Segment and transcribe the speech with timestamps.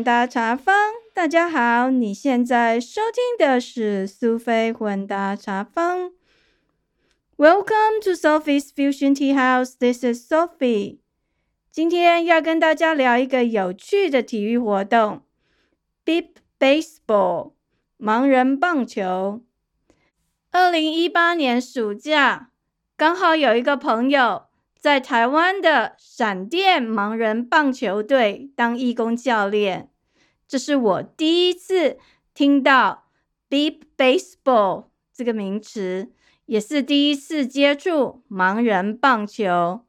[0.00, 0.74] 混搭茶坊，
[1.12, 6.12] 大家好，你现在收听的是苏菲混搭茶坊。
[7.36, 9.74] Welcome to Sophie's Fusion Tea House.
[9.78, 11.00] This is Sophie.
[11.70, 15.20] 今天要跟大家聊一个有趣的体育活动
[16.06, 17.52] ——Beep Baseball，
[17.98, 19.42] 盲人棒球。
[20.50, 22.52] 二零一八年暑假，
[22.96, 24.44] 刚好有一个朋友。
[24.80, 29.89] 在台湾的闪电盲人棒球队当义工教练，
[30.50, 31.96] 这是我第一次
[32.34, 33.04] 听到
[33.48, 36.10] “beep baseball” 这个名词，
[36.46, 39.82] 也是第一次接触盲人棒球。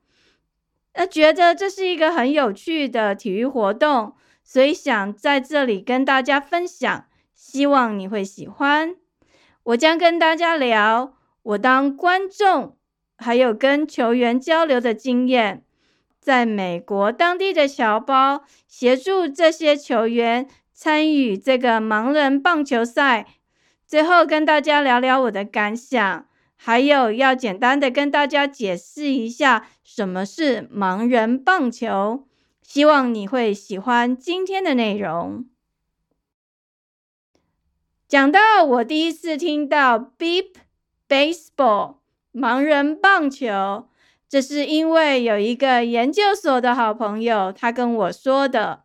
[0.93, 8.95] 那觉得这是一个很有趣的体育活动，所以想在这里跟大家分享，希望你会喜欢。
[9.63, 12.77] 我将跟大家聊我当观众。
[13.17, 15.63] 还有跟球员交流的经验，
[16.21, 23.25] 在美国当地的侨胞协助这些球员参与这个盲人棒球赛。
[23.87, 32.27] 最后跟大家聊聊我的感想，还有要简单的跟大家解释一下什么是盲人棒球。
[32.61, 35.45] 希望你会喜欢今天的内容。
[38.07, 40.53] 讲到我第一次听到 “beep
[41.09, 41.95] baseball”。
[42.33, 43.89] 盲人棒球，
[44.31, 48.83] 这是因为有一个研究所的好朋友，他跟我说的。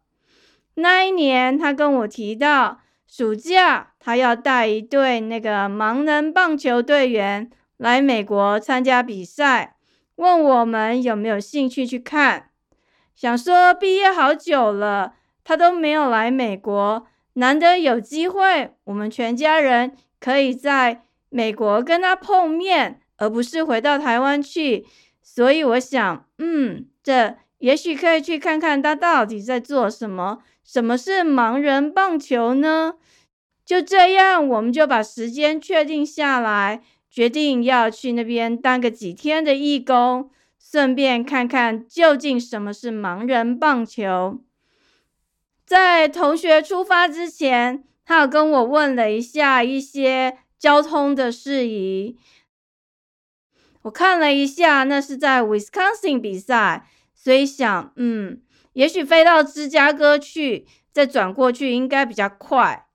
[0.75, 9.77] 那一年，他跟我提到，暑假他要带一队那个盲人棒球队员来美国参加比赛，
[10.17, 12.50] 问我们有没有兴趣去看。
[13.14, 23.01] 想说毕业好久了，他都没有来美国，难得有机会，我们全家人可以在美国跟他碰面。
[23.18, 24.84] 而不是回到台湾去，
[25.29, 30.39] 所以我想，嗯，这也许可以去看看他到底在做什么。
[30.63, 32.95] 什么是盲人棒球呢？
[33.64, 44.39] 就这样，我们就把时间确定下来，决定要去那边当个几天的义工，顺便看看究竟什么是盲人棒球。
[45.67, 52.17] 在同学出发之前，他有跟我问了一下一些交通的事宜。
[53.86, 58.42] 我看了一下，那是在 Wisconsin 比赛，所以想，嗯，
[58.73, 62.89] 也许飞到芝加哥去，再转过去应该比较快。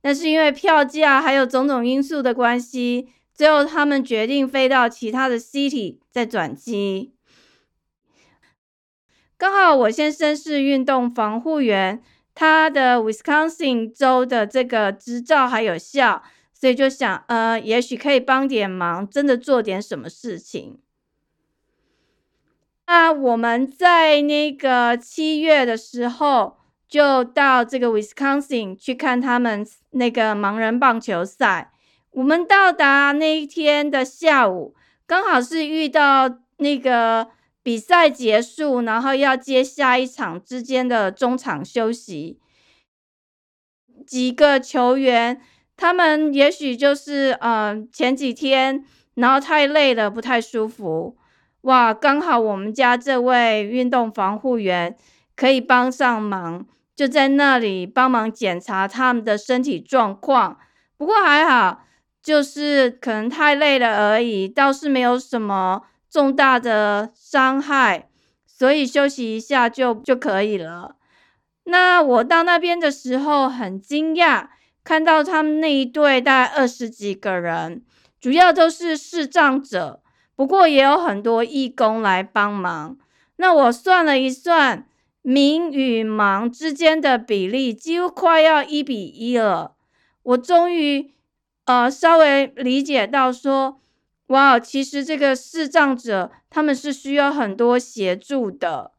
[0.00, 7.14] 但是因为票价还有种种因素的关系，最后他们决定飞到其他的 city 再转机。
[9.36, 12.00] 刚好我先生是运动防护员，
[12.36, 16.22] 他的 Wisconsin 州的这个执照还有效。
[16.60, 20.80] 所以就想，呃，也许可以帮点忙，真的做点什么事情。
[22.88, 26.58] 那我们在那个七月的时候，
[26.88, 31.70] 就到这个 Wisconsin 去看他们那个盲人棒球赛。
[32.10, 34.74] 我们到达那一天的下午，
[35.06, 37.28] 刚好是遇到那个
[37.62, 42.40] 比赛结束，然后要接下一场之间的中场休息，
[44.04, 45.40] 几个球员。
[45.78, 48.84] 他们也许就是，嗯，前几天
[49.14, 51.16] 然后太累了，不太舒服。
[51.62, 54.96] 哇，刚好我们家这位运动防护员
[55.36, 56.66] 可以帮上忙，
[56.96, 60.58] 就在那里帮忙检查他们的身体状况。
[60.96, 61.84] 不过还好，
[62.20, 68.08] 就是可能太累了而已，倒是没有什么重大的伤害，
[68.44, 70.96] 所以休息一下就就可以了。
[71.64, 74.48] 那我到那边的时候很惊讶。
[74.88, 77.82] 看到他们那一队大概二十几个人，
[78.18, 80.00] 主要都是视障者，
[80.34, 82.96] 不过也有很多义工来帮忙。
[83.36, 84.88] 那我算了一算，
[85.20, 89.74] 明与盲之间的比例几乎快要一比一了。
[90.22, 91.12] 我终于
[91.66, 93.82] 呃稍微理解到说，
[94.28, 98.92] 哇，其实这个视障者他们是需要很多协助的。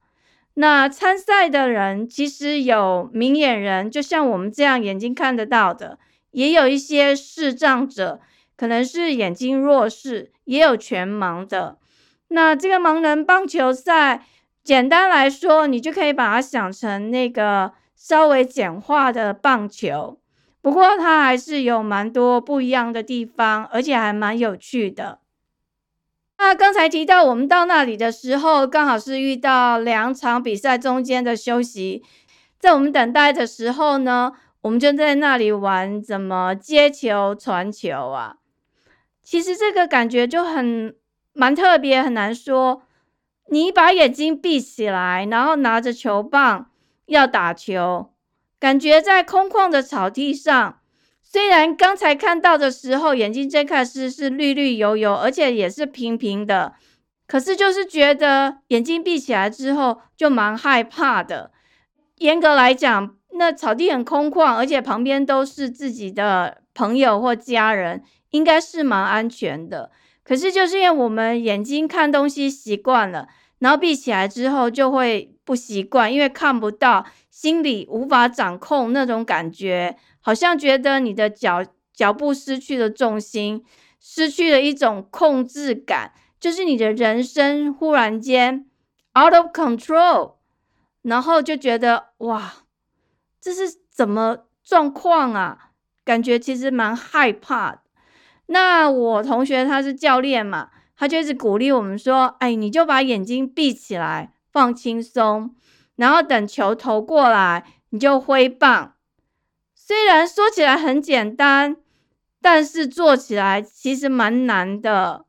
[0.61, 5.97] 那参赛的人其实有明眼人，就像我们这样眼睛看得到的，
[6.31, 8.19] 也有一些视障者，
[8.57, 11.77] 可能是眼睛弱视，也有全盲的。
[12.27, 14.25] 那这个盲人棒球赛，
[14.61, 20.19] 简单来说，你就可以把它想成那个稍微简化的棒球，
[20.61, 25.19] 不过它还是有蛮多不一样的地方，而且还蛮有趣的。
[26.41, 32.01] 那刚才提到，我们到那里的时候，刚好是遇到两场比赛中间的休息。
[32.57, 34.31] 在我们等待的时候呢，
[34.61, 38.37] 我们就在那里玩怎么接球、传球啊。
[39.21, 40.95] 其实这个感觉就很
[41.33, 42.83] 蛮特别，很难说。
[43.51, 46.71] 你把眼睛闭起来，然后拿着球棒
[47.07, 48.13] 要打球，
[48.57, 50.78] 感觉在空旷的草地上，
[51.31, 56.73] 虽然刚才看到的时候眼睛睁开时是绿绿油油，而且也是平平的，
[57.27, 61.51] 可是就是觉得眼睛闭起来之后就蛮害怕的。
[62.17, 68.01] 严格来讲，那草地很空旷，而且旁边都是自己的朋友或家人，
[68.31, 69.91] 应该是蛮安全的。
[70.23, 73.27] 可是就是因为我们眼睛看东西习惯了，
[73.59, 83.65] 然后闭起来之后就会不习惯，因为看不到，心里无法掌控那种感觉，好像觉得你的脚脚步失去了重心，
[83.99, 88.67] 失去了一种控制感，就是你的人生忽然间
[89.19, 90.33] out of control。
[91.01, 92.53] 然后就觉得哇，
[93.41, 95.71] 这是怎么状况啊？
[96.05, 97.79] 感觉其实蛮害怕的。
[98.45, 105.55] 那我同学他是教练嘛，他就一直鼓励我们说：“哎，你就把眼睛闭起来，放轻松，
[105.95, 108.93] 然后等球投过来，你就挥棒。
[109.75, 111.77] 虽然说起来很简单，
[112.41, 115.25] 但是做起来其实蛮难的。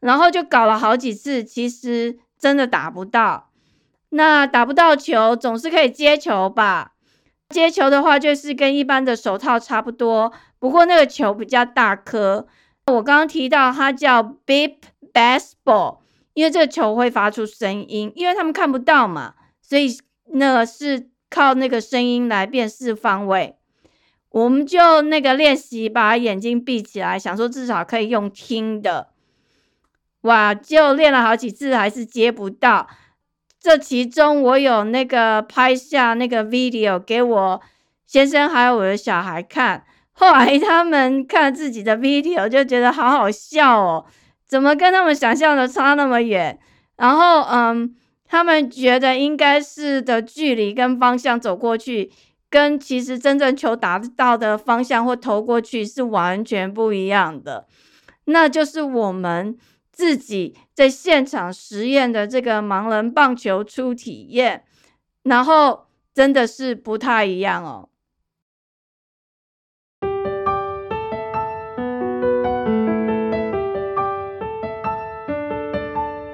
[0.00, 3.50] 然后就搞了好几次，其实真的打不到。”
[4.12, 6.94] 那打不到球，总是可以接球吧？
[7.50, 12.48] 接球的话，就是跟一般的手套差不多，不过那个球比较大颗。
[12.86, 14.78] 我刚刚提到它叫 Beep
[15.12, 15.98] Baseball，
[16.34, 19.98] 因为这个球会发出声音，因为他们看不到嘛，所以
[20.32, 23.56] 那个是靠那个声音来辨识方位。
[24.30, 29.08] 我们就那个练习，把眼睛闭起来，想说至少可以用听的。
[30.20, 32.86] 哇，就练了好几次，还是接不到。
[33.58, 37.60] 这其中我有那个拍下那个 video 给我
[38.06, 44.06] 先生还有我的小孩看，后来他们看自己的 video 就觉得好好笑哦，
[44.50, 46.58] 怎么跟他们想象的差那么远？
[46.96, 47.94] 然后嗯，
[48.26, 52.10] 他们觉得应该是的距离跟方向走过去，
[52.50, 57.66] 跟其实真正球打到的方向或投过去是完全不一样的，
[58.24, 59.56] 那就是我们。
[59.92, 64.64] 自己在现场实验的这个盲人棒球初体验，
[65.24, 67.90] 然后真的是不太一样哦。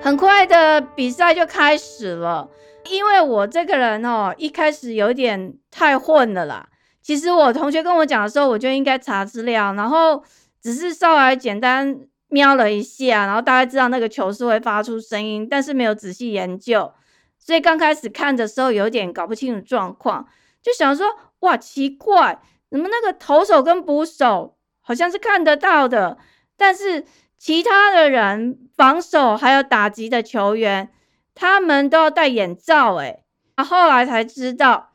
[0.06, 2.48] 很快的比赛就开始了，
[2.88, 6.68] 因为我这个人哦，一开始有点太混了啦。
[7.02, 10.22] 其实我同学跟我讲的时候，我就应该查资料，然后
[10.62, 12.02] 只是稍微简单。
[12.28, 16.92] 瞄了一下，然后大概知道那个球是会发出声音，但是没有仔细研究，
[17.38, 20.26] 所以刚开始看的时候有点搞不清楚状况，
[20.60, 21.06] 就想说：
[21.40, 26.18] 哇，奇怪，怎么那个投手跟捕手好像是看得到的，
[26.56, 27.04] 但是
[27.38, 30.90] 其他的人防守还有打击的球员，
[31.34, 32.94] 他们都要戴眼罩。
[32.96, 33.22] 诶
[33.56, 34.92] 后来才知道，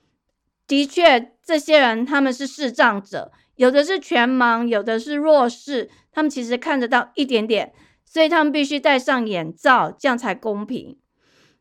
[0.68, 5.90] 的确这些人他们是视障者，有的是全盲，有的是弱视。
[6.12, 7.74] 他们其实看得到一点点，
[8.06, 10.98] 所以他们必须戴上眼罩，这样才公平。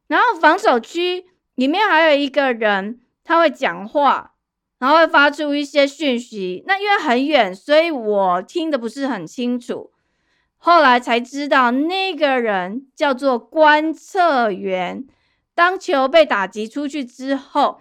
[0.09, 4.35] 然后防守区里面还有一个人，他会讲话，
[4.81, 6.65] 然后会发出一些讯息。
[6.67, 9.93] 那因为很远，所以我听得不是很清楚。
[10.63, 15.05] 后来才知道，那个人叫做观测员。
[15.55, 17.81] 当球被打击出去之后，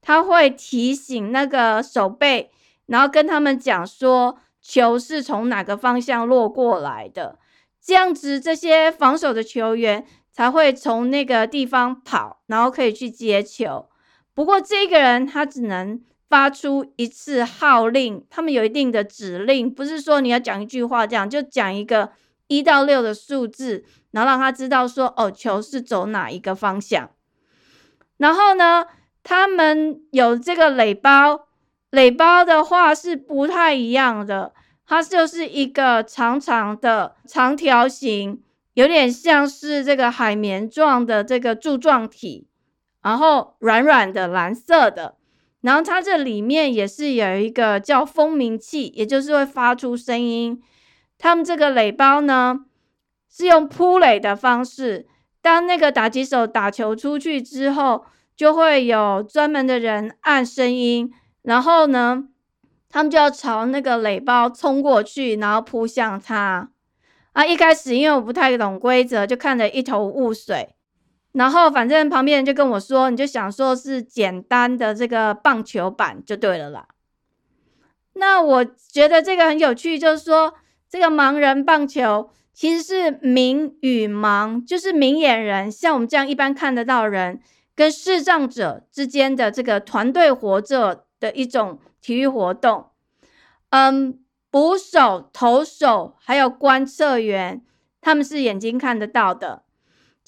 [0.00, 2.50] 他会提醒那个守备，
[2.86, 4.38] 然后跟他们讲说。
[4.62, 7.38] 球是从哪个方向落过来的？
[7.82, 13.88] 这样子，这些防守的球员才会从那个地方跑，然后可以去接球。
[14.34, 15.98] 不过，这个人他只能
[16.30, 22.12] 发出一次号令，他们有一定的指令，不是说你要讲一句话这样，就讲一个
[22.46, 27.10] 一到六的数字，然后让他知道说，哦，球是走哪一个方向。
[28.16, 28.86] 然后呢，
[29.22, 31.48] 他们有这个垒包。
[31.92, 34.52] 垒包的话是不太一样的，
[34.86, 38.40] 它就是一个长长的长条形，
[38.74, 42.46] 有点像是这个海绵状的这个柱状体，
[43.02, 45.16] 然后软软的蓝色的，
[45.62, 50.62] 然后它这里面也是有一个叫蜂鸣器，也就是会发出声音。
[51.18, 52.60] 他们这个垒包呢
[53.30, 55.06] 是用铺垒的方式，
[55.42, 61.12] 当那个打击手打球出去之后，就会有专门的人按声音。
[61.42, 62.24] 然后呢，
[62.88, 66.70] 他们就要朝那个垒包冲过去，然后扑向他。
[67.32, 70.74] 啊，一开始因为我不太懂规则，就看得一头雾水。
[71.32, 76.88] 然后反正旁边人就跟我说：“你就想说是简单的这个棒球板就对了啦。”
[78.14, 80.54] 那我觉得这个很有趣，就是说
[80.88, 87.40] 这个盲人棒球其实是明与盲，就是明眼人，像我们这样一般看得到人。
[87.72, 92.90] 跟视障者之间的这个团队活着的一种体育活动。
[93.70, 94.18] 嗯，
[94.50, 97.62] 捕手、投手还有观测员，
[98.02, 99.62] 他们是眼睛看得到的。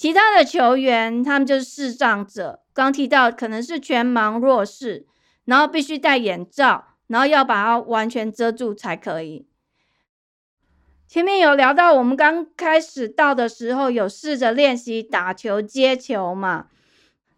[0.03, 2.59] 其他的球员，他们就是视障者。
[2.73, 5.07] 刚提到可能是全盲弱视，
[5.45, 9.47] 然后必须戴眼罩，然后要把它完全遮住才可以。
[11.07, 16.67] 前面有聊到，我们刚开始到的时候有试着练习打球接球嘛？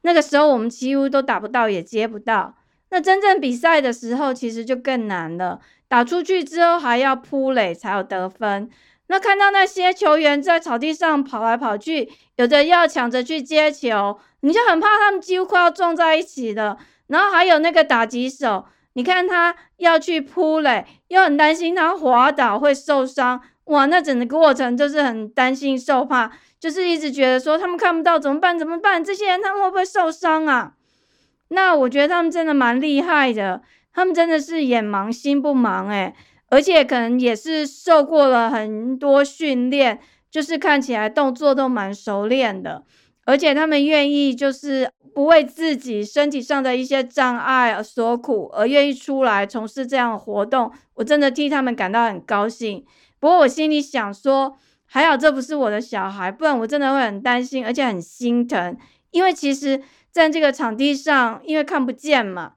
[0.01, 2.57] 那个时候我们几乎都打不到，也接不到。
[2.89, 5.61] 那真正比赛的时候，其实就更难了。
[5.87, 8.71] 打出去之后还要扑垒才有得分。
[9.09, 16.79] 那看到那些球员在草地上跑来跑去，有的要抢着去接球，你就很怕他们几乎快要撞在一起了。
[17.09, 23.41] 然后还有那个打击手，你看他要去扑垒，又很担心他滑倒会受伤。
[23.65, 28.59] 哇，那整个过程就是很担心受怕，就是一直觉得说他们看不到怎么办？
[28.59, 29.05] 怎么办？
[29.05, 30.73] 这些人他们会不会受伤啊？
[31.49, 36.15] 那我觉得他们真的蛮厉害的，他们真的是眼盲心不盲诶，
[36.55, 39.99] 而且可能也是受过了很多训练，
[40.31, 42.85] 就是看起来动作都蛮熟练的，
[43.25, 52.85] 而且他们愿意就是不为自己身体上的一些障碍所苦，而愿意出来从事这样的活动，我真的替他们感到很高兴。
[53.19, 54.57] 不过我心里想说，
[54.87, 58.77] 还好这不是我的小孩，不然我真的会很担心，而且很心疼。
[59.11, 59.83] 因为其实
[60.13, 62.53] 在这个场地上，因为看不见嘛，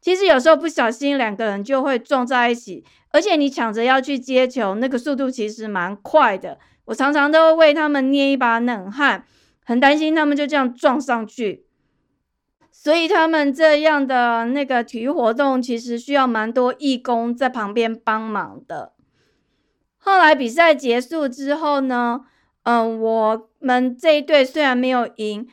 [0.00, 6.58] 其实有时候不小心两个人就会撞在一起，而且你抢着要去接球，那个速度其实蛮快的。
[6.86, 9.24] 我常常都为他们捏一把冷汗，
[9.64, 11.66] 很担心他们就这样撞上去。
[12.70, 18.92] 所以他们这样的那个体育活动，其实需要蛮多义工在旁边帮忙的。
[19.96, 22.20] 后来比赛结束之后呢，
[22.62, 25.48] 嗯，我们这一队虽然没有赢，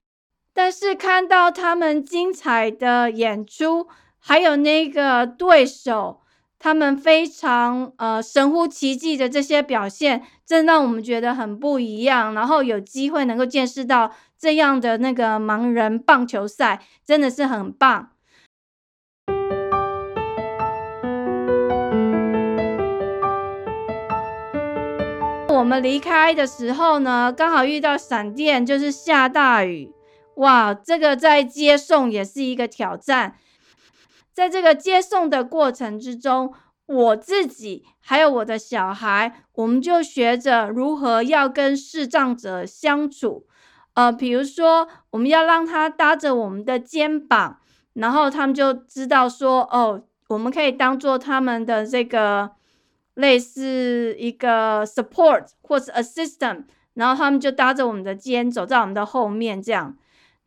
[0.53, 3.87] 但是看到他们精彩的演出，
[4.19, 6.21] 还有那个对手
[6.65, 12.33] 他们非常呃神乎其技的这些表现，真让我们觉得很不一样。
[12.33, 18.09] 然后有机会能够见识到这样的那个盲人棒球赛，真的是很棒。
[25.49, 29.91] 我们离开的时候呢，刚好遇到闪电，就是下大雨。
[30.37, 33.35] 哇，这个在接送也是一个挑战。
[34.35, 36.53] 在这个接送的过程之中，
[36.85, 43.47] 我自己还有我的小孩，我们就学着如何要跟视障者相处。
[43.93, 47.59] 呃，比如说，我们要让他搭着我们的肩膀，
[47.93, 52.51] 然后他们就知道说，哦，我们可以当做他们的这个。
[53.15, 56.65] 类似一个 support 或是 assistant，
[56.95, 59.95] 然后他们就搭着我们的肩走在我们的后面，这样，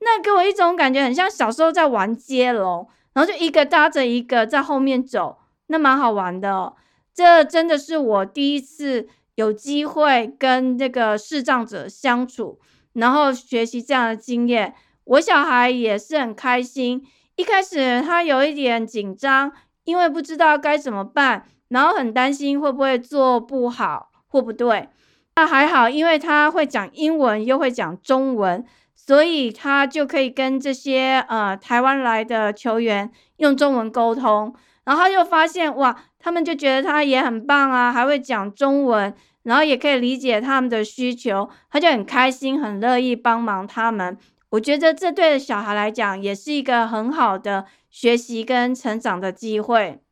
[0.01, 2.87] 那给我一种感觉很像小时候在玩接龙，
[3.19, 6.53] 然后就一个搭着一个在后面走，那蛮好玩的。
[6.53, 6.77] 哦
[7.13, 12.61] 这真的是我第一次有机会跟这个视障者相处，
[12.93, 14.77] 然后学习这样的经验。
[15.03, 19.51] 我小孩也是很开心，一开始他有一点紧张，
[19.83, 21.49] 因为不知道该怎么办。
[21.71, 24.89] 然后很担心会不会做不好或不对，
[25.35, 28.65] 那还好，因为他会讲英文又会讲中文，
[29.09, 34.55] 所以他就可以跟这些呃台湾来的球员用中文沟通。
[34.85, 44.19] 然后又发现哇，他们就觉得他也很棒啊，还会讲中文，然后也可以理解他们的需求，他就很开心，很乐意帮忙他们。
[44.51, 50.03] 我觉得这对小孩来讲也是一个很好的学习跟成长的机会。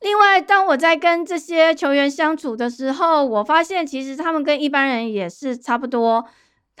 [0.00, 6.24] 另外，当我在跟这些球员相处的时候，我发现其实他们跟一般人也是差不多，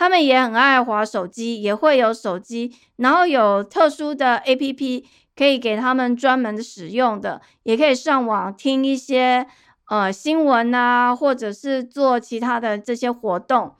[0.00, 5.04] 他们也很爱滑手机，也会有手机，然后有特殊的 APP
[5.36, 9.46] 可以给他们专门的使用的，也可以上网听一些
[9.90, 13.74] 呃新闻啊，或者是做其他的这些活动。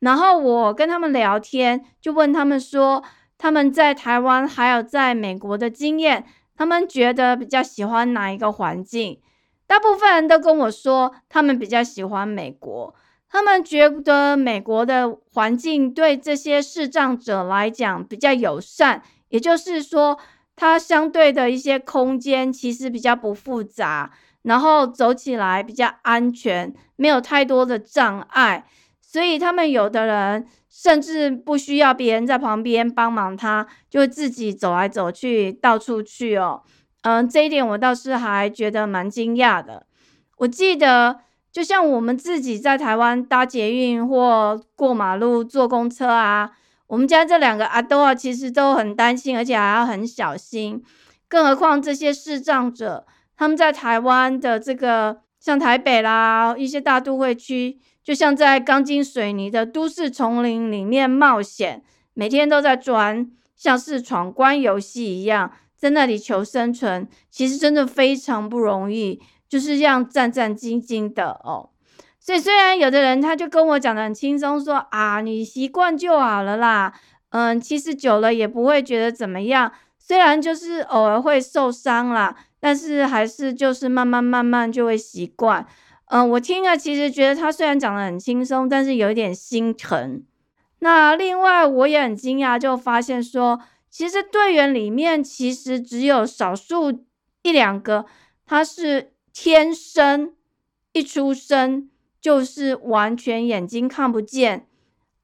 [0.00, 3.02] 然后我跟他们聊天，就问他们说
[3.38, 6.26] 他们在台湾还有在美国的经验。
[6.54, 9.18] 他们觉得比较喜欢哪一个环境？
[9.66, 12.94] 大部分人都跟我说，他们比较喜欢美国。
[13.32, 20.18] 他们觉得美国的环境对这些视障者来讲比较友善，也就是说，
[20.54, 24.12] 它相对的一些空间其实比较不复杂，
[24.42, 28.66] 然后走起来比较安全，没有太多的障碍。
[29.00, 30.46] 所以他们有的人。
[30.74, 36.62] 甚至不需要别人在旁边帮忙，他就自己走来走去，到处去哦。
[37.02, 39.84] 嗯，这一点我倒是还觉得蛮惊讶的。
[40.38, 41.20] 我记得，
[41.52, 46.50] 就像我们自己在台湾搭捷运或过马路坐公车啊，
[46.86, 50.82] 我们家这两个阿多啊，其实都很担心，而且还要很小心。
[51.28, 53.06] 更何况这些视障者，
[53.36, 61.82] 他们在台湾的这个像台北啦一些大都会区，就像在钢筋水泥的都市丛林里面冒险，
[62.14, 69.20] 每天都在钻，像是闯关游戏一样，在那里求生存，其实真的非常不容易，
[69.52, 71.68] 就是这样战战兢兢的哦。
[72.18, 76.94] 所以虽然有的人他就跟我讲的很轻松，说啊你习惯就好了啦，
[77.28, 79.70] 嗯，其实久了也不会觉得怎么样。
[79.98, 85.66] 虽然就是偶尔会受伤啦，但是还是就是慢慢慢慢就会习惯。
[86.06, 90.22] 嗯，我听了其实觉得他虽然讲的很轻松，但是有一点心疼。
[90.78, 97.04] 那另外我也很惊讶，就发现说，其实队员里面其实只有少数
[97.42, 98.06] 一两个，
[98.46, 100.34] 他是天生
[100.92, 101.88] 一出生。
[102.22, 104.68] 就是完全眼睛看不见，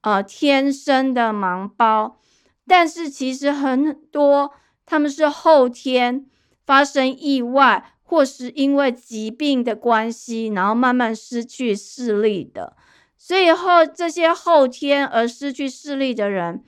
[0.00, 2.18] 呃，天生的盲包。
[2.66, 4.52] 但是其实很多
[4.84, 6.26] 他们是后天
[6.66, 12.76] 发生意外，或是因为疾病的关系，然后慢慢失去视力的。
[13.16, 16.64] 所以后这些后天而失去视力的人，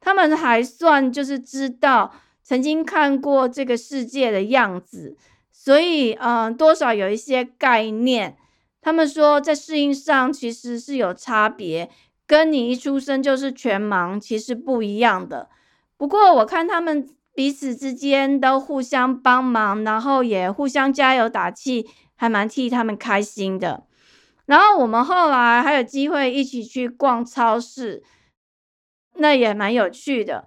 [0.00, 5.18] 他们还算就是知道曾经看过这个世界的样子，
[5.56, 8.36] 所以嗯，多少有一些概念。
[8.82, 11.88] 他们说，在适应上其实是有差别，
[12.26, 15.48] 跟你一出生就是全盲其实不一样的。
[15.96, 23.84] 不过我看他们彼此之间都互相帮忙，然后也互相加油打气，还蛮替他们开心的。
[24.44, 28.02] 然后我们后来还有机会一起去逛超市，
[29.14, 30.44] 那也蛮有趣的。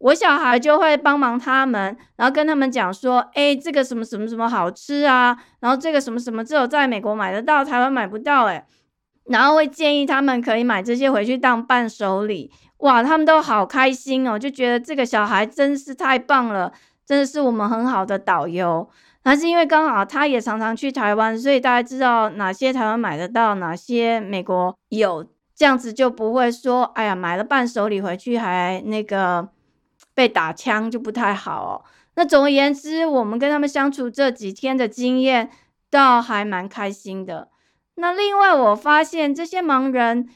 [0.00, 5.36] 我小孩就会帮忙他们，然后跟他们讲说：“哎，这个什么什么什么好吃啊？
[5.60, 8.66] 然后这个什么什么只有在美国买得到，台湾买不到。”哎，
[9.24, 12.50] 然后会建议他们可以买这些回去当伴手礼。
[12.78, 16.72] 哇，他们都好开心哦，就觉得这个小孩真是太棒了，
[17.04, 18.88] 真的是我们很好的导游。
[19.22, 29.50] 还是因为刚好他也常常去台湾，所以大家知道哪些台湾买得到，哪些美国有，这样子就不会说：“哎呀，买了伴手礼回去还那个。”
[30.14, 31.84] 被打枪就不太好哦。
[32.16, 35.50] 那总而言之，我们跟他们相处这几天的经验，
[35.88, 37.48] 倒还蛮开心的。
[37.94, 40.28] 那另外，我发现这些盲人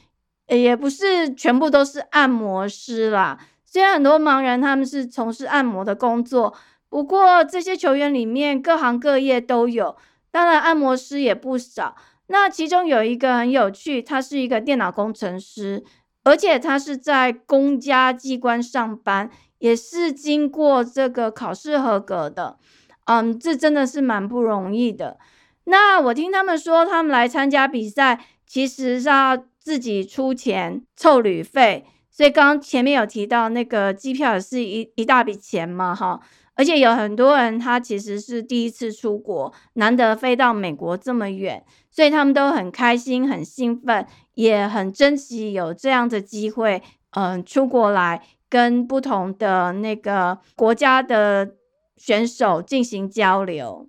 [0.48, 3.38] 也不是全部都是按摩师啦。
[3.64, 6.54] 虽然很多盲人他们是从事按摩的工作，
[6.88, 9.96] 不过这些球员里面各行各业都有，
[10.30, 11.96] 当然按摩师也不少。
[12.28, 15.84] 那其中有一个很有趣，他是一个电脑工程师，
[16.22, 19.30] 而且他是在公家机关上班。
[19.64, 22.58] 也是经过这个考试合格的，
[23.06, 25.16] 嗯，这真的是蛮不容易的。
[25.64, 31.86] 那我听他们说，他们来参加比赛，其实是要自己出钱凑旅费。
[32.10, 36.20] 所以刚刚前面有提到那个机票也是一一大笔钱嘛，哈。
[36.56, 48.20] 而且有很多人他其实是第一次出国，难得飞到美国这么远，所以他们都很开心、很兴奋，也很珍惜有这样的机会，嗯，出国来。
[48.54, 51.56] 跟不同的那个国家的
[51.96, 53.88] 选手进行交流，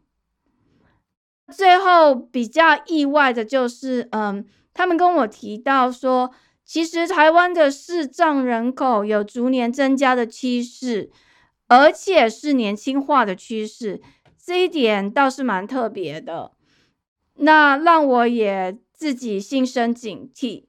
[1.56, 6.32] 最后比较意外的就是，嗯，他们跟我提到说，
[6.64, 11.12] 其实台湾的视障人口有逐年增加的趋势，
[11.68, 14.02] 而且是年轻化的趋势，
[14.44, 16.54] 这一点倒是蛮特别的，
[17.36, 20.66] 那让我也自己心生警惕。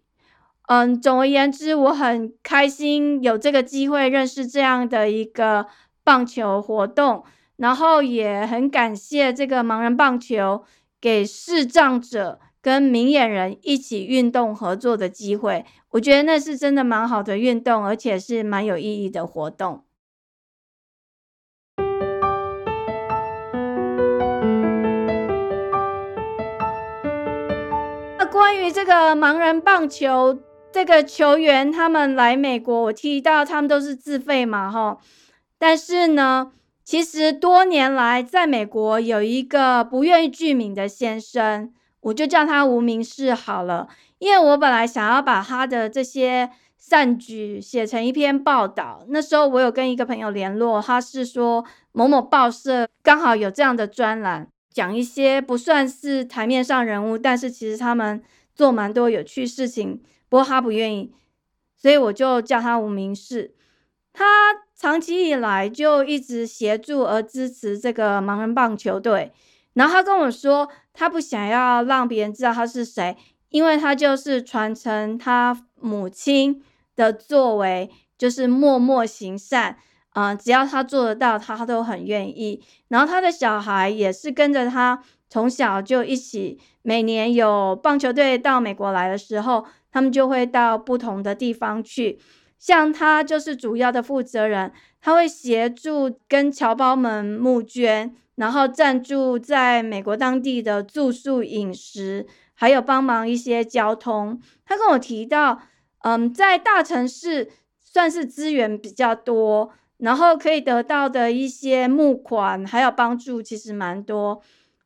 [0.66, 5.66] 嗯，总而言之，我很开心有这个机会认识这样的一个
[6.02, 7.22] 棒球活动，
[7.56, 10.64] 然后也很感谢这个盲人棒球
[11.00, 15.64] 给视障者跟明眼人一起运动合作的机会。
[15.90, 19.84] 我觉得那是真的蛮好的运动，而且是蛮有意义的活动。
[28.18, 30.40] 那关于这个盲人棒球。
[30.76, 34.98] 这个球员他们来美国，我提到他们都是自费嘛，哈。
[35.56, 36.52] 但是呢，
[36.84, 43.88] 其实多年来在美国有一个不愿意具名的先生，我就叫他无名氏好了。
[44.18, 58.22] 因为我本来想要把他的这些善举写成一篇报道，那时候我有跟一个朋友联络，他是说某某报社刚好有这样的专栏，讲一些不算是台面上人物，但是其实他们
[58.54, 60.02] 做蛮多有趣事情。
[60.28, 61.12] 不过他不愿意，
[61.76, 63.54] 所以我就叫他无名氏。
[64.12, 64.24] 他
[64.74, 69.32] 长期以来就一直协助而支持这个盲人棒球队。
[69.74, 73.16] 然后他跟我说，他不想要让别人知道他是谁，
[73.50, 76.62] 因为他就是传承他母亲
[76.94, 79.78] 的作为，就是默默行善。
[80.14, 82.64] 嗯，只要他做得到，他都很愿意。
[82.88, 86.58] 然后他的小孩也是跟着他，从小就一起。
[86.80, 92.18] 每年有棒球队到美国来的时候，他们就会到不同的地方去。
[92.58, 104.38] 像他就是主要的负责人，他会协助跟侨胞们募捐，然后赞助在美国当地的住宿、饮食，还有帮忙一些交通。
[104.66, 105.62] 他跟我提到，
[106.00, 109.72] 嗯，在大城市算是资源比较多。
[109.96, 114.42] 然后可以得到的一些募款还有帮助，其实蛮多。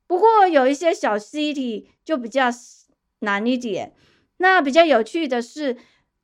[0.06, 2.44] 不过有一些小 city 就比较
[3.18, 3.92] 难一点。
[4.40, 5.76] 那比较有趣的是，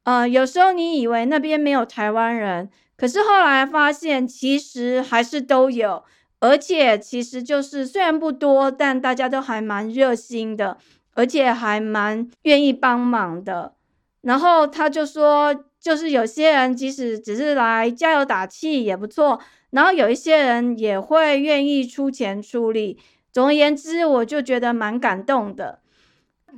[0.02, 6.02] 呃，有时候你以为那边没有台湾人，可是后来发现其实还是都有，
[6.40, 10.78] 而且其实就是虽然不多，但大家都还蛮热心的，
[11.14, 13.74] 而且还蛮愿意帮忙的。
[14.20, 15.64] 然后他就说。
[15.78, 22.98] 就是有些人即使只是来加油打气也不错，然后有一些人也会愿意出钱出力。
[23.30, 25.78] 总而言之，我就觉得蛮感动的。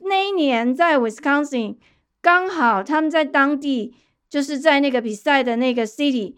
[0.04, 1.76] 那一年在 Wisconsin，
[2.20, 3.94] 刚好他们在当地
[4.28, 6.36] 就是在那个比赛的那个 city，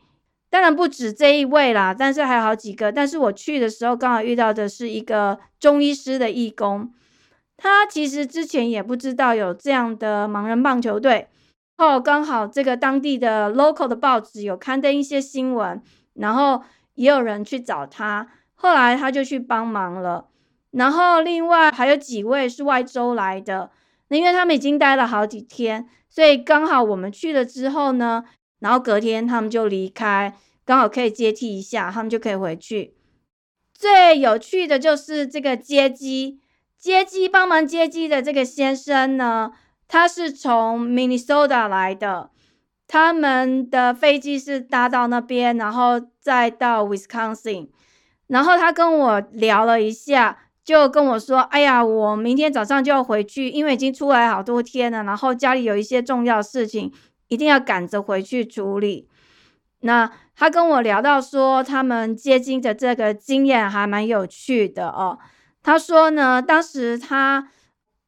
[0.49, 2.91] 当然不止这一位啦，但是还有好几个。
[2.91, 6.93] 但是我去的时候刚好遇到的是一个中医师的义工，
[7.57, 11.29] 他其实之前也不知道有这样的盲人棒球队。
[11.77, 15.83] 后刚好这个当地的 local 的报纸有刊登一些新闻，
[16.15, 16.63] 然后
[16.95, 20.27] 也有人去找他，后来他就去帮忙了。
[20.73, 23.71] 然后另外还有几位是外州来的，
[24.09, 28.25] 那因为他们已经待了好几天，所以刚好我们去了之后呢，
[28.61, 32.95] 然后隔天他们就离开，刚好可以接替一下，他们就可以回去。
[33.73, 36.41] 最有趣的就是这个接机，
[36.79, 39.53] 接机帮忙接机的这个先生呢。
[39.89, 42.31] 他是从 Minnesota 来的，
[42.87, 47.71] 他们的飞机是搭到那边，然后再到 Wisconsin，
[48.29, 56.93] 然后他跟我聊了一下，就跟我说：“哎呀，我明天早上就要回去，因为已经出来好多天了，然后家里有一些重要事情，
[57.29, 59.09] 一定要赶着回去处理。”
[59.83, 65.19] 那他跟我聊到说，他们接机的这个经验还蛮有趣的哦。
[65.63, 67.49] 他说呢，当时他。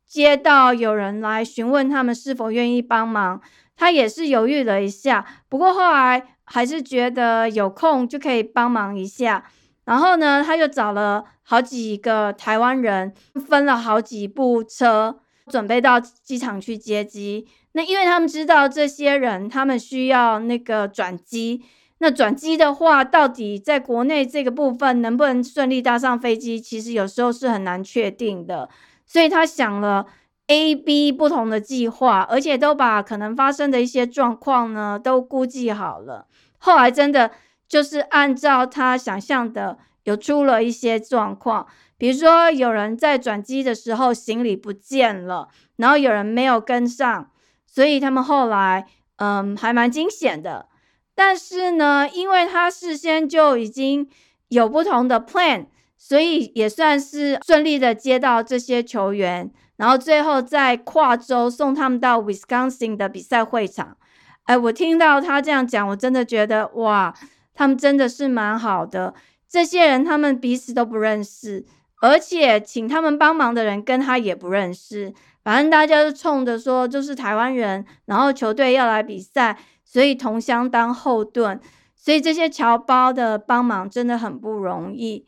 [0.04, 3.40] 接到有人来询问他们是否愿意帮忙，
[3.74, 9.42] 他也是犹豫了一下，不过后来还是觉得有空就可以帮忙一下。
[9.86, 13.12] 然后呢，他就找了好几个台湾人，
[13.48, 17.46] 分了好几部车，准备到机场去接机。
[17.72, 21.62] 那因为他们知道这些人，他们需要那个转机。
[21.98, 28.68] 那转机的话，到底在国内这个部分能不能顺利搭上飞机，其实有时候是很难确定的。
[29.06, 30.06] 所以他想了
[30.48, 36.26] A、B 不同的计划，而且都把可能发生的一些状况呢都估计好了。
[36.58, 37.30] 后来真的
[37.68, 41.66] 就是按照他想象的，有出了一些状况，
[41.98, 47.30] 比如说有人在转机的时候行李不见了，然后有人没有跟上，
[47.66, 48.86] 所以他们后来
[49.16, 50.68] 嗯还蛮惊险的。
[51.14, 54.08] 但是呢，因为他事先就已经
[54.48, 55.66] 有不同的 plan。
[56.04, 63.96] 所以也算是顺利的接到这些球员，然后最后在跨州送他们到 Wisconsin 的比赛会场。
[64.42, 67.14] 哎，我听到他这样讲，我真的觉得哇，
[67.54, 69.14] 他们真的是蛮好的。
[69.52, 71.66] 这些人他们彼此都不认识，
[72.00, 75.12] 而且请他们帮忙的人跟他也不认识。
[75.44, 81.60] 反正大家都冲着说就是台湾人，然后球队要来比赛，所以同乡当后盾。
[81.94, 85.26] 所以这些侨胞的帮忙真的很不容易。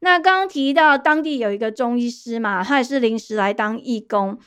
[0.00, 4.38] 那刚刚提到当地有一个中医师嘛，他也是临时来当义工，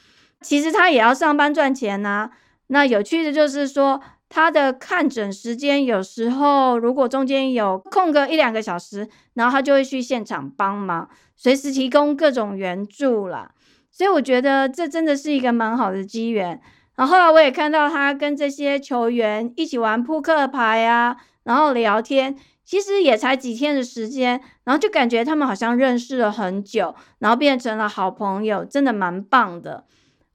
[0.42, 2.32] 其实他也要上班赚钱呐。
[2.68, 13.52] 那有趣的就是说，他的看诊时间有时候如果中间有空个一两个小时，然后他就会去现场帮忙，随时提供各种援助啦。
[13.92, 16.62] 所以我觉得这真的是一个蛮好的机缘。
[16.96, 22.38] 然后后来我也看到他跟这些球员一起玩扑克牌啊，然后聊天。
[22.64, 29.86] 其实也才几天的时间，然后就感觉他们好像认识了很久，然后变成了好朋友，真的蛮棒的。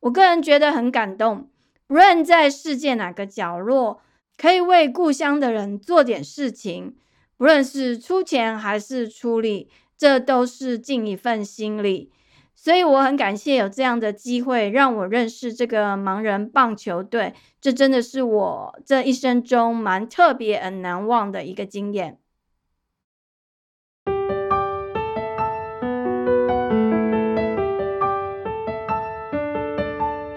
[0.00, 1.48] 我个人觉得很感动。
[1.94, 4.00] 无论在世界哪个角落，
[4.36, 6.96] 可以为故乡的人做点事情，
[7.36, 12.10] 不论是出钱还是出力，这都是尽一份心力。
[12.52, 17.32] 所以我很感谢有这样的机会，让我认识这个盲人棒球队。
[17.60, 22.18] 这真的是我这一生中蛮特别、很难忘的一个经验。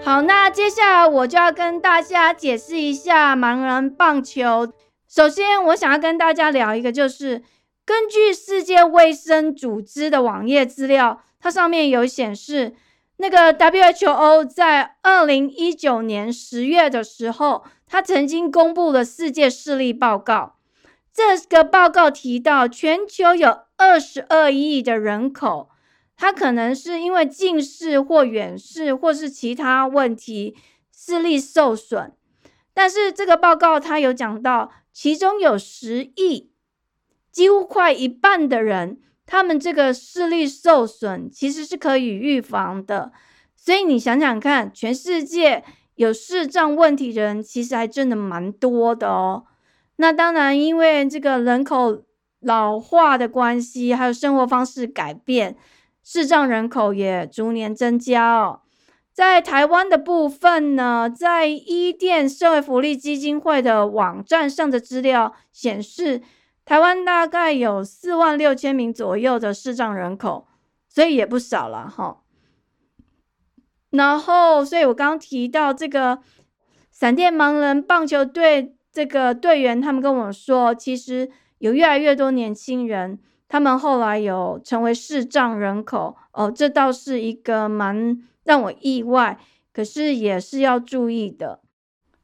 [0.08, 4.72] 好，那接下来我就要跟大家解释一下盲人棒球
[5.06, 7.42] 首先，我想要跟大家聊一个，就是
[7.84, 12.74] 根据世界卫生组织的网页资料，它上面有显示，
[13.18, 20.54] 那个 WHO 在二零一九年十月的时候，它曾经公布了世界视力报告。
[21.12, 25.68] 这个报告提到，全球有二十二亿的人口，
[26.18, 30.56] 他可能是因为近视或远视，或是其他问题，
[30.92, 32.12] 视力受损。
[32.74, 36.50] 但是这个报告他有讲到，其中有十亿，
[37.30, 43.12] 几乎快一半的人，他们这个视力受损其实是可以预防的。
[43.54, 45.62] 所以你想想看，全世界
[45.94, 49.44] 有视障问题人，其实还真的蛮多的哦。
[49.96, 52.02] 那当然，因为这个人口
[52.40, 55.56] 老化的关系，还有生活方式改变，
[56.10, 58.62] 视障人口也逐年增加哦。
[59.12, 66.22] 在台湾的部分呢，在伊甸社会福利基金会的网站上的资料显示，
[66.64, 70.48] 台湾大概有四万六千名左右的视障人口，
[70.88, 72.22] 所以也不少了哈。
[73.90, 76.20] 然后，所以我刚刚提到这个
[76.90, 78.74] 闪电盲人棒球队。
[78.90, 89.38] 这个队员他们跟我说，其实有越来越多年轻人，他们后来有成为视障人口哦，这倒是一个蛮让我意外，
[89.72, 91.60] 可是也是要注意的。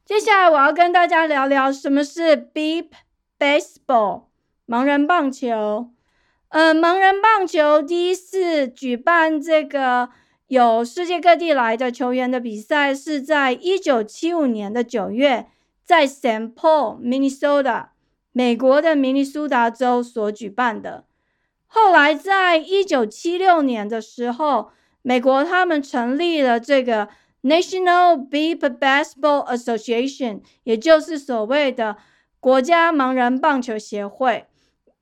[0.05, 2.89] 接下来我要跟大家聊聊什么是 Beep
[3.39, 4.25] Baseball
[4.67, 5.89] 盲人棒球。
[6.49, 10.09] 呃，盲人棒球第一次举办这个
[10.47, 15.47] 有世界各地来的球员的比赛，是在一九七五年的九月。
[15.83, 17.89] 在 Saint Paul, Minnesota，
[18.31, 21.05] 美国的明尼苏达州所举办的。
[21.67, 27.09] 后来，在一九七六年的时候，美国他们成立了这个
[27.43, 31.97] National Beep Baseball Association，也就是所谓的
[32.39, 34.45] 国家盲人棒球协会，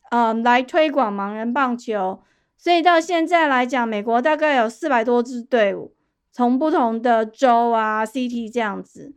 [0.10, 2.24] 嗯，来推广盲人棒球。
[2.58, 5.94] 所以到现在来讲，美国大概有四百多支队伍，
[6.32, 9.14] 从不同的州啊、city 这样子。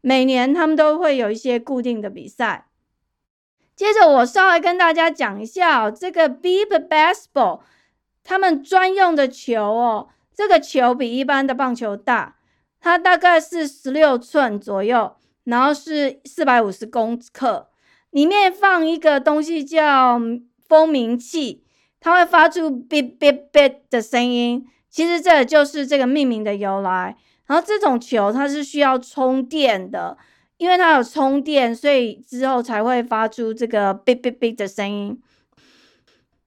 [0.00, 2.66] 每年他们都会有一些固定的比赛。
[3.76, 7.60] 接着我稍微跟大家讲一下哦这个 Beep Baseball，
[8.22, 12.36] 他们专用的球哦，这个球比一般的棒球大，
[12.80, 17.68] 它大概是十六寸左右，然后是四百五十公克，
[18.10, 20.20] 里面放一个东西叫
[20.68, 21.64] 蜂鸣器，
[21.98, 24.64] 它会发出 beep beep beep 的声音。
[24.88, 27.16] 其实这就是这个命名的由来。
[27.46, 30.16] 然后这种球它是需要充电的，
[30.64, 35.20] 因为它有充电，所以之后才会发出这个哔哔哔的声音。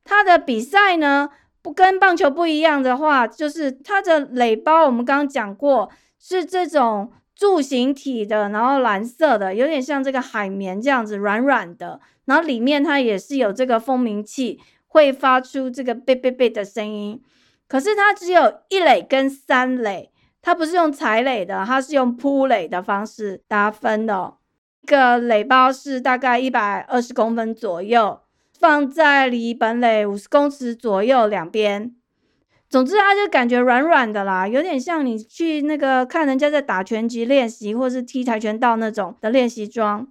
[0.03, 1.29] 它的比赛呢，
[1.61, 17.21] 不跟棒球不一样的话，就是它的垒包，我们刚刚讲过是这种柱形体的，然后蓝色的，有点像这个海绵这样子软软的，然后里面它也是有这个蜂鸣器，会发出这个哔哔哔的声音。
[17.67, 20.09] 可是它只有一垒跟三垒。
[20.47, 24.35] 它不是用踩垒的，它是用铺垒的方式打分的。
[24.81, 28.21] 一个垒包是大概一百二十公分左右，
[28.57, 31.93] 放在离本垒五十公尺左右两边。
[32.69, 40.07] 总之，它就感觉软软的啦，有点像你去那个看人家在打拳击练习，或是踢跆拳道那种的练习装。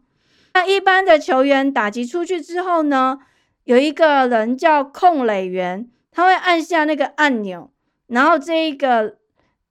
[0.52, 3.20] 那一般的球员打击出去之后呢，
[3.64, 7.70] 有一个人叫控垒员，他会按下那个按钮，
[8.08, 9.16] 然后这一个。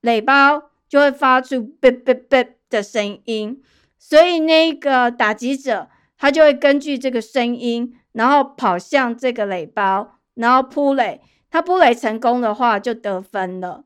[0.05, 3.59] 垒包就会发出“哔哔哔”的声音，
[3.97, 11.21] 所以那个打击者他就会根据这个声音，然后跑向这个垒包，然后扑垒。
[11.49, 13.85] 他扑垒成功的话就得分了。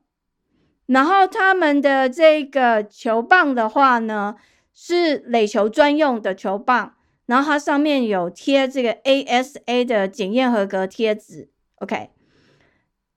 [0.86, 4.36] 然后他们的这个球棒的话呢，
[4.74, 6.94] 是垒球专用的球棒，
[7.26, 11.48] 然后它上面有贴这个 ASA 的检验合格贴纸。
[11.76, 12.10] OK。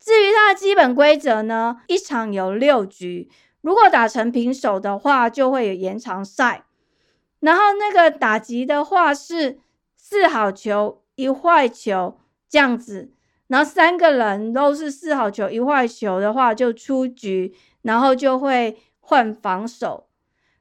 [0.03, 3.29] 至于它的基本规则呢，一场有六局，
[3.61, 6.65] 如果打成平手的话，就会有延长赛。
[7.39, 9.59] 然后那个打击的话是
[9.95, 13.13] 四好球一坏球这样子，
[13.47, 20.07] 然后三个人都是四好球一坏球的话就出局，然后就会换防守。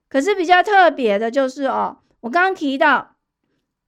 [0.08, 3.16] 可是比较特别的就是哦，我刚刚提到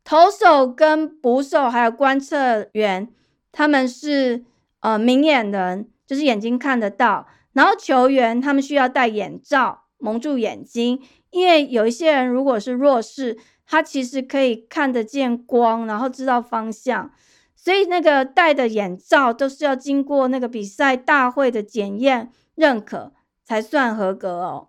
[0.02, 3.08] 投手跟捕手还有观测员，
[3.52, 4.44] 他们是。
[4.84, 17.10] 呃，明眼人就是眼睛看得到，然后球员他们需要戴眼罩蒙住眼睛，因为有一些人如果是弱视，他其实可以看得见光，然后知道方向，
[17.56, 24.68] 所以那个戴的眼罩都是要经过那个比赛大会的检验认可才算合格哦。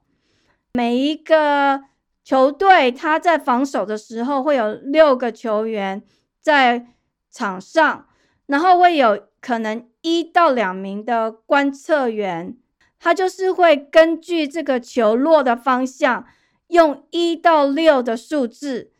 [0.75, 1.83] 每一个
[2.23, 6.01] 球队他在防守的时候会有六个球员
[6.39, 6.87] 在
[7.29, 8.07] 场上，
[8.47, 12.55] 然后会有可能一到两名的观测员，
[12.99, 16.25] 他就是会根据这个球落的方向，
[16.67, 18.91] 用一到六的数字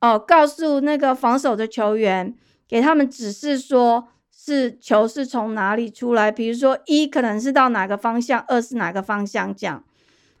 [0.00, 2.34] 哦，告诉那个防守的球员，
[2.68, 4.08] 给他们指示说。
[4.42, 6.32] 是球是从哪里出来？
[6.32, 9.84] 比如说一可能是到哪个方向，二是哪个方向这样，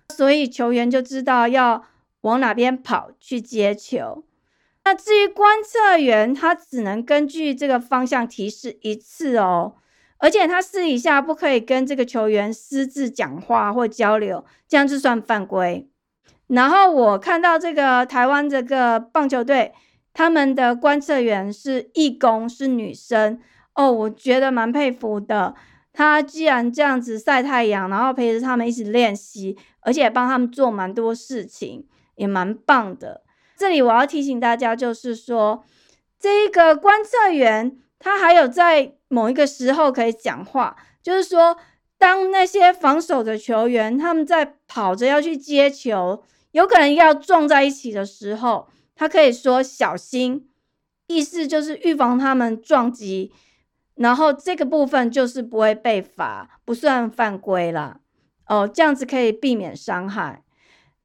[0.08, 1.84] 所以球员就知道要
[2.22, 4.24] 往哪边跑去接球。
[4.84, 9.74] 那至于观测员，他只能根据这个方向提示一次哦，
[10.18, 15.88] 而且他私底下不可以跟这个球员私自讲话或交流，这样就算犯规。
[16.48, 19.72] 然后我看到这个台湾这个棒球队，
[20.12, 23.38] 他们的观测员是义工，是女生。
[23.74, 25.54] 哦，我觉得蛮佩服的。
[25.92, 33.22] 他既然这样子晒太阳，然后陪着他们一起练习，而且帮他们做蛮多事情，也蛮棒的。
[33.60, 35.62] 这里我要提醒大家，就是说，
[36.18, 41.58] 这个观测员他还有在某一个时候可以讲话，就是说，
[41.98, 50.48] 当那些防守的球员他们在跑着要去接球，有可能要撞在一起的时候，他可以说小心，
[51.08, 53.30] 意思就是预防他们撞击。
[53.96, 58.00] 然后这个部分就是不会被罚，不算犯规了
[58.46, 60.42] 哦，这样子可以避免伤害。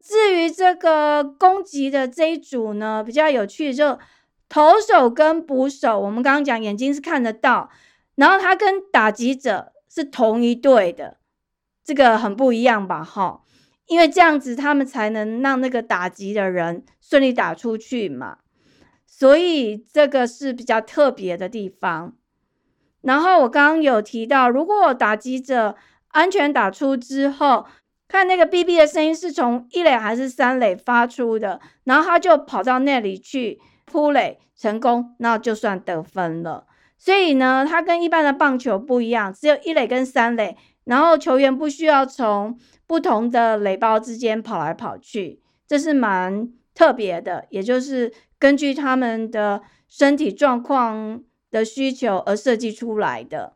[0.07, 3.97] 至于这个攻击的这一组呢，比较有趣，就
[4.47, 7.71] 投手跟捕手，我们刚刚讲眼睛是看得到，
[8.13, 11.17] 然后他跟打击者是同一队的，
[11.83, 13.03] 这个很不一样吧？
[13.03, 13.41] 哈，
[13.87, 18.37] 因为这样子他们才能让那个打击的人顺利打出去嘛，
[19.07, 22.13] 所以这个是比较特别的地方。
[23.01, 25.75] 然后我刚刚有提到，如果打击者
[26.09, 27.65] 安全打出之后，
[28.07, 36.65] 看那个 BB 的声音是从一垒还是三垒发出的，然后他就跑到那里去扑垒成功，那就算得分了。
[36.97, 51.21] 所以呢，它跟一般的棒球不一样，只有一垒跟三垒，然后球员不需要从不同的垒包之间跑来跑去，这是蛮特别的，也就是根据他们的身体状况。
[51.51, 53.53] 的需求而设计出来的，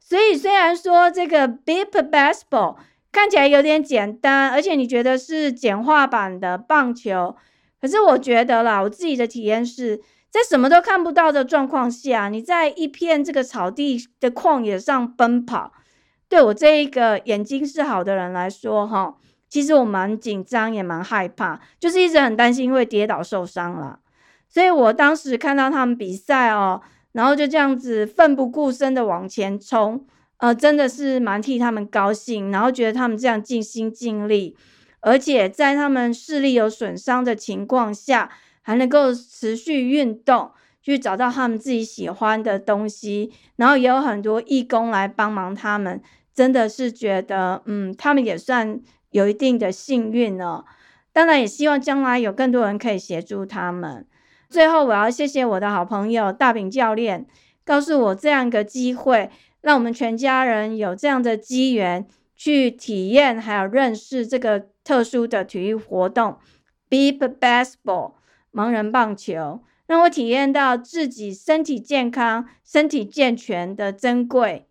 [0.00, 2.74] 所以虽然说这个 Beep Baseball
[3.16, 7.34] 看起来有点简单，而且你觉得是简化版的棒球，
[7.80, 9.96] 可是我觉得啦，我自己的体验是
[10.30, 15.72] 在什么都看不到的状况下，你在一片这个草地的旷野上奔跑，
[16.28, 19.14] 对我这一个眼睛是好的人来说，哈，
[19.48, 24.00] 其实我蛮紧张也蛮害怕，就是一直很担心会跌倒受伤了，
[24.46, 26.82] 所以我当时看到他们比赛哦。
[27.12, 30.06] 然后就这样子奋不顾身的往前冲，
[30.38, 32.50] 呃，真的是蛮替他们高兴。
[32.50, 34.56] 然后觉得他们这样尽心尽力，
[35.00, 38.30] 而且在他们视力有损伤的情况下，
[38.62, 40.50] 还能够持续运动，
[40.82, 43.32] 去找到他们自己喜欢的东西。
[43.56, 46.00] 然后也有很多义工来帮忙他们，
[46.34, 50.64] 真的是觉得，嗯，他们也算有一定的幸运哦。
[51.12, 54.06] 当然，也希望将来有更多人可以协助他们。
[54.50, 57.26] 最后，我要谢谢我的好朋友大饼教练，
[57.64, 59.30] 告诉我这样一个机会，
[59.66, 66.38] 让我们全家人有这样的机缘去体验，还有认识这个特殊的体育活动
[66.88, 68.12] ——Beep Baseball（
[68.52, 74.68] 盲人棒球），让我体验到自己身体健康、身体健全的珍贵。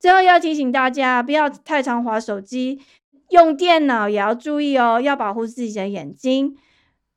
[0.00, 2.80] 最后要提醒大家，不要太常滑手机，
[3.28, 6.56] 用电脑也要注意哦，要保护自己的眼睛。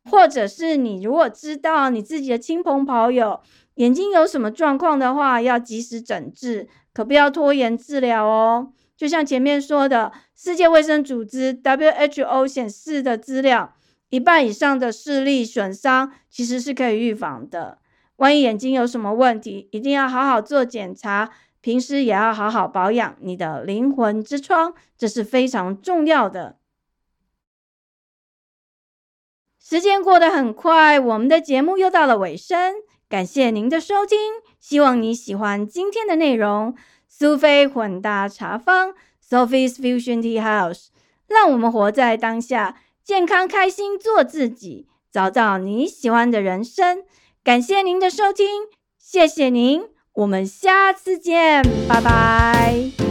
[0.10, 3.41] 或者是你如果知道你自己的亲朋好友
[3.77, 8.73] 眼睛有什么状况的话，要及时诊治，可不要拖延治疗哦。
[8.95, 13.75] 就像前面说的，世界卫生组织 WHO 显示的资料，
[14.09, 17.78] 一半以上的视力损伤其实是可以预防的。
[18.15, 21.30] 万一眼睛有什么问题，一定要好好做检查，
[21.61, 26.57] 平时也要好好保养你的灵魂之窗，这是非常重要的。
[29.59, 32.73] 时间过得很快，我们的节目又到了尾声。
[33.10, 34.18] 感谢您的收听，
[34.60, 36.76] 希望你喜欢今天的内容。
[37.08, 38.93] 苏菲混搭茶坊
[39.28, 40.88] （Sophie's Fusion Tea House），
[41.28, 47.03] 让我们活在当下，健康开心做自己，找到你喜欢的人生。
[47.43, 48.45] 感谢您的收听，
[48.99, 49.84] 谢谢您，
[50.14, 53.07] 我们下次见，拜拜。